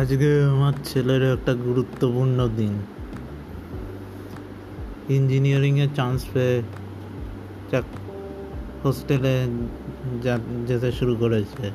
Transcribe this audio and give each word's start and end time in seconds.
আজকে 0.00 0.30
আমার 0.44 0.74
ছেলের 0.84 1.22
একটা 1.34 1.52
গুরুত্বপূর্ণ 1.54 2.38
দিন। 2.56 2.74
ইঞ্জিনিয়ারিংয়ে 5.08 5.86
চান্স 5.96 6.20
পেয়ে 6.32 6.62
চাক 7.70 7.84
হোস্টেলে 8.84 9.34
যেতে 10.66 10.92
শুরু 10.92 11.14
করেছে। 11.16 11.70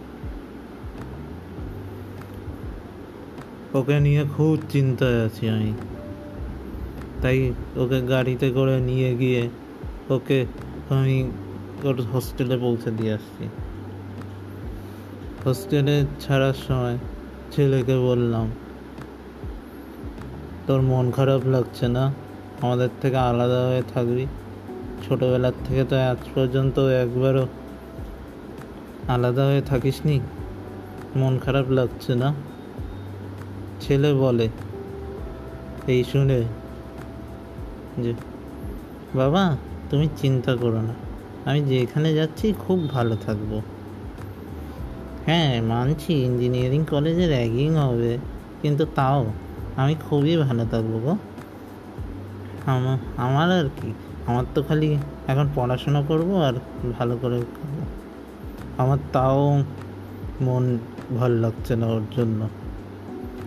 ওকে 3.73 3.99
নিয়ে 3.99 4.23
খুব 4.37 4.57
চিন্তায় 4.69 5.19
আছি 5.25 5.43
আমি। 5.49 5.73
তাই 7.21 7.53
ওকে 7.75 7.99
গাড়িতে 8.01 8.47
করে 8.51 8.75
নিয়ে 8.79 9.11
গিয়ে 9.15 9.41
ওকে 10.09 10.39
আমি 10.89 11.17
ওর 11.83 12.01
হোস্টেলে 12.01 12.57
পৌঁছে 12.57 12.89
দিয়ে 12.91 13.13
আসছি। 13.13 13.45
হোস্টেলে 15.45 15.95
ছাড়ার 16.19 16.57
সময় 16.67 16.97
ছেলেকে 17.51 17.97
বললাম, 17.97 18.51
তোর 20.67 20.81
মন 20.81 21.11
খারাপ 21.11 21.41
লাগছে 21.45 21.87
না? 21.87 22.13
আমাদের 22.61 22.89
থেকে 23.01 23.17
আলাদা 23.17 23.67
হয়ে 23.67 23.83
থাকবি? 23.93 24.25
ছোটবেলার 25.07 25.51
থেকে 25.65 25.83
তো 25.83 25.95
আজ 25.95 26.17
পর্যন্ত 26.35 26.79
একবারও 26.79 27.47
আলাদা 29.07 29.45
হয়ে 29.45 29.61
থাকিস 29.61 30.05
নি 30.05 30.19
মন 31.15 31.39
খারাপ 31.39 31.69
লাগছে 31.69 32.15
না? 32.15 32.33
ছেলে 33.81 34.13
বলে, 34.13 34.49
এই 35.87 36.03
শুনে 36.03 36.43
যে, 37.99 38.13
বাবা, 39.15 39.57
তুমি 39.89 40.09
চিন্তা 40.17 40.55
করো 40.55 40.81
না। 40.81 40.93
আমি 41.45 41.61
যেখানে 41.61 42.13
যাচ্ছি 42.13 42.53
খুব 42.59 42.89
ভালো 42.89 43.15
থাকব। 43.15 43.61
হ্যাঁ 45.29 45.55
মানছি 45.71 46.13
ইঞ্জিনিয়ারিং 46.27 46.81
কলেজে 46.91 47.25
র্যাগিং 47.33 47.69
হবে, 47.85 48.13
কিন্তু 48.61 48.83
তাও 48.97 49.21
আমি 49.81 49.93
খুবই 50.05 50.33
ভালো 50.45 50.63
থাকব 50.71 50.93
গো। 51.05 51.13
আমার 53.25 53.49
আর 53.59 53.67
কি, 53.77 53.89
আমার 54.29 54.45
তো 54.53 54.59
খালি 54.67 54.89
এখন 55.31 55.47
পড়াশোনা 55.55 56.01
করব 56.09 56.29
আর 56.47 56.55
ভালো 56.97 57.13
করে। 57.21 57.37
আমার 58.81 58.99
তাও 59.15 59.41
মন 60.45 60.63
ভালো 61.19 61.35
লাগছে 61.45 61.73
না 61.81 61.87
ওর 61.95 62.05
জন্য। 62.15 62.39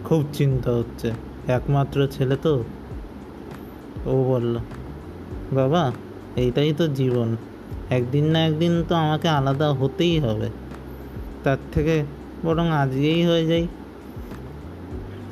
খুব 0.07 0.20
চিন্তা 0.39 0.70
হচ্ছে, 0.79 1.09
একমাত্র 1.57 1.98
ছেলে 2.14 2.37
তো, 2.45 2.55
ও 4.11 4.14
বলল, 4.31 4.55
বাবা, 5.59 5.83
এইটাই 6.42 6.70
তো 6.81 6.85
জীবন, 6.98 7.29
একদিন 7.97 8.25
না 8.33 8.39
একদিন 8.48 8.73
তো 8.89 8.92
আমাকে 9.05 9.29
আলাদা 9.39 9.69
হতেই 9.81 10.17
হবে। 10.27 10.48
তার 11.45 11.57
থেকে 11.73 12.05
বরং 12.45 12.69
আজকেই 12.69 13.27
হয়ে 13.27 13.47
যাই। 13.47 13.67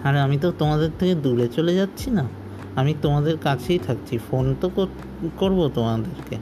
আর, 0.05 0.17
আমি 0.17 0.39
তো 0.39 0.53
তোমাদের 0.59 0.91
থেকে 0.99 1.15
দূরে 1.15 1.49
চলে 1.49 1.75
যাচ্ছি 1.75 2.11
না। 2.11 2.29
আমি 2.77 2.95
তোমাদের 3.03 3.39
কাছেই 3.39 3.79
থাকছি। 3.79 4.19
ফোন 4.31 4.55
তো 4.61 4.69
কর- 4.69 5.29
করব 5.37 5.71
তোমাদেরকে। 5.75 6.37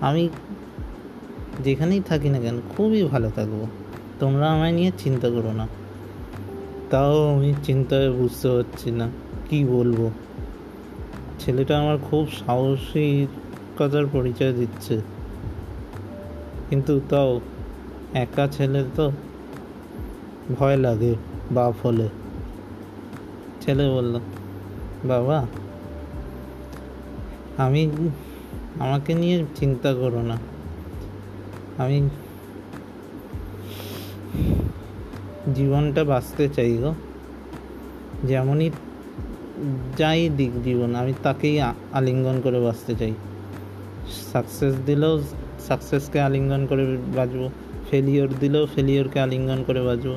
আমি 0.00 0.28
যেখানেই 1.64 2.00
থাকি 2.00 2.28
না 2.28 2.38
কেন, 2.38 2.60
খুবই 2.76 3.02
ভালো 3.02 3.30
থাকব। 3.30 3.66
তোমরা 4.20 4.50
আমায় 4.50 4.72
নিয়ে 4.72 4.92
চিন্তা 4.98 5.30
করো 5.30 5.52
না। 5.52 5.68
তাও 6.90 7.34
আমি 7.34 7.54
চিন্তায় 7.62 8.12
বুঝতে 8.12 8.48
পারছি 8.48 8.90
না, 8.90 9.08
কি 9.50 9.64
বলব? 9.64 10.10
ছেলেটা 11.40 11.78
আমার 11.78 11.98
খুব 12.10 12.28
সাহসিকতার 12.46 14.06
পরিচয় 14.06 14.52
দিচ্ছে। 14.52 15.00
কিন্তু 16.70 17.00
তাও 17.08 17.40
একা 18.14 18.48
ছেলে 18.48 18.84
তো 18.94 19.12
ভয় 20.58 20.76
লাগে, 20.76 21.14
বাপ 21.52 21.86
হলে। 21.86 22.08
ছেলে 23.60 23.90
বলল, 23.90 24.20
বাবা, 25.04 25.46
আমি, 27.56 27.90
আমাকে 28.80 29.14
নিয়ে 29.14 29.44
চিন্তা 29.56 29.94
করো 29.94 30.22
না। 30.22 30.36
আমি 31.78 32.08
জীবনটা 35.54 36.04
বাঁচতে 36.04 36.48
চাই 36.48 36.76
গো। 36.76 36.94
যেমনই 38.24 38.70
যাই 39.96 40.28
দিক 40.28 40.62
জীবন, 40.62 40.94
আমি 40.94 41.12
তাকেই 41.22 41.60
আলিঙ্গন 41.92 42.40
করে 42.40 42.60
বাঁচতে 42.60 42.94
চাই। 42.94 43.14
সাকসেস 44.32 44.74
দিলেও 44.86 45.22
সাকসেসকে 45.68 46.20
আলিঙ্গন 46.20 46.66
করে 46.66 46.96
বাঁচবো। 47.16 47.50
ফেলিওর 47.94 48.30
দিলেও 48.40 48.66
ফেলিওরকে 48.66 49.20
আলিঙ্গন 49.20 49.60
করে 49.66 49.80
বাঁচবো 49.80 50.16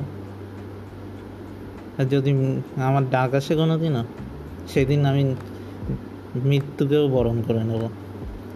আর 1.98 2.04
যদি 2.04 2.30
আমার 2.88 3.10
ডাক 3.10 3.34
আসে 3.34 3.52
কোনো 3.56 3.78
দিনও 3.78 4.04
সেদিন 4.68 5.00
আমি 5.06 5.34
মৃত্যুকেও 6.44 7.08
বরণ 7.08 7.42
করে 7.46 7.62
নেব। 7.64 7.82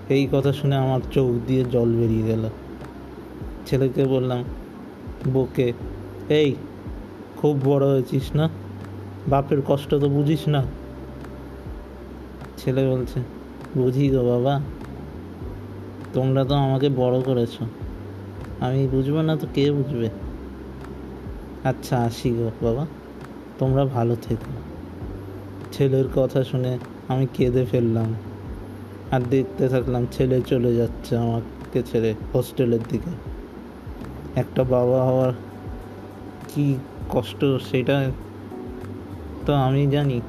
এই 0.09 0.28
কথা 0.32 0.53
শুনে 0.53 0.77
আমার 0.77 1.00
চোখ 1.12 1.28
দিয়ে 1.47 1.65
জল 1.65 1.91
বেরিয়ে 1.97 2.27
গেল। 2.27 2.44
ছেলেকে 3.66 4.05
বললাম 4.05 4.44
বকে 5.32 5.72
এই, 6.28 6.55
খুব 7.37 7.55
বড় 7.65 7.84
হয়েছিস 7.87 8.27
না? 8.37 8.47
বাপের 9.28 9.61
কষ্ট 9.66 9.94
তো 9.94 10.09
বুঝিস 10.09 10.49
না? 10.49 10.62
ছেলে 12.56 12.82
বলছে, 12.91 13.19
বুঝি 13.77 14.11
গো 14.11 14.22
বাবা, 14.25 14.61
তোমরা 16.15 16.44
তো 16.44 16.55
আমাকে 16.55 16.88
বড় 16.88 17.16
করেছ। 17.21 17.55
আমি 18.62 18.89
বুঝব 18.89 19.21
না 19.21 19.37
তো 19.37 19.47
কে 19.55 19.71
বুঝবে? 19.73 20.09
আচ্ছা 21.65 21.99
আসি 21.99 22.31
গো 22.31 22.50
বাবা। 22.62 22.87
তোমরা 23.59 23.84
ভালো 23.84 24.17
থেকো। 24.23 24.50
ছেলের 25.73 26.05
কথা 26.17 26.45
শুনে 26.45 26.78
আমি 27.09 27.27
কেঁদে 27.34 27.65
ফেললাম 27.71 28.15
আর 29.11 29.21
দেখতে 29.31 29.69
থাকলাম 29.69 30.06
ছেলে 30.12 30.43
চলে 30.47 30.75
যাচ্ছে 30.75 31.17
আমাকে 31.17 31.83
ছেড়ে 31.83 32.15
হোস্টেলের 32.34 32.81
দিকে। 32.89 33.11
একটা 34.37 34.65
বাবা 34.65 35.05
হওয়ার 35.05 35.33
কি 36.49 36.75
কষ্ট 37.11 37.44
সেটা 37.71 38.11
তো 39.47 39.53
আমি 39.55 39.87
জানি। 39.87 40.21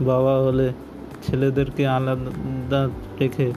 বাবা 0.00 0.38
হলে 0.38 0.72
ছেলেদেরকে 1.22 1.86
আলাদা 1.86 2.88
রেখে 3.20 3.52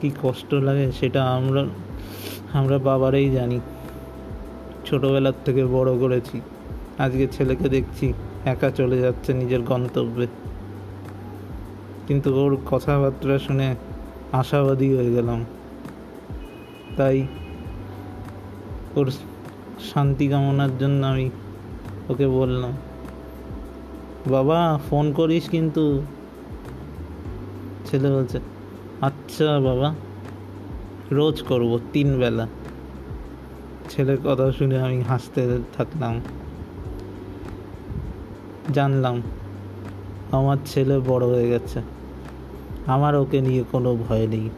কি 0.00 0.10
কষ্ট 0.22 0.54
লাগে 0.54 0.92
সেটা 0.92 1.20
আমরা 1.24 1.64
আমরা 2.56 2.78
বাবারাই 2.78 3.30
জানি। 3.30 3.60
ছোটবেলার 4.86 5.32
থেকে 5.44 5.62
বড় 5.66 5.98
করেছি। 5.98 6.40
আজকে 6.98 7.24
ছেলেকে 7.32 7.68
দেখছি 7.68 8.12
একা 8.44 8.70
চলে 8.70 8.98
যাচ্ছে 8.98 9.30
নিজের 9.34 9.62
গন্তব্যে। 9.62 10.26
কিন্তু 12.06 12.28
ওর 12.34 12.52
কথাবার্তা 12.70 13.38
শুনে 13.38 13.76
আশাবাদী 14.32 14.88
হয়ে 14.96 15.10
গেলাম। 15.12 15.44
তাই 16.96 17.26
ওর 18.96 19.10
শান্তি 19.94 20.28
কামনার 20.28 20.78
জন্য 20.78 21.06
আমি 21.06 21.30
ওকে 22.08 22.26
বললাম, 22.28 22.72
বাবা, 24.26 24.78
ফোন 24.90 25.12
করিস 25.12 25.44
কিন্তু। 25.48 26.02
ছেলে 27.86 28.08
বলছে 28.10 28.38
আচ্ছা 29.00 29.60
বাবা। 29.60 29.94
রোজ 31.12 31.42
করব 31.42 31.80
তিন 31.92 32.18
বেলা। 32.18 32.46
ছেলের 33.90 34.18
কথা 34.24 34.52
শুনে 34.52 34.80
আমি 34.80 35.02
হাসতে 35.02 35.58
থাকলাম। 35.76 36.20
জানলাম, 38.72 39.22
আমার 40.32 40.56
ছেলে 40.66 40.98
বড় 40.98 41.26
হয়ে 41.26 41.50
গেছে। 41.50 41.80
আমার 42.86 43.16
ওকে 43.16 43.40
নিয়ে 43.40 43.64
কোনো 43.72 43.96
ভয় 44.08 44.26
নেই। 44.26 44.50